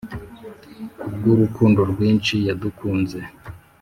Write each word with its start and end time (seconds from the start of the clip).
Kubw’urukundo 1.03 1.79
rwinshi 1.91 2.35
yadukunze, 2.47 3.19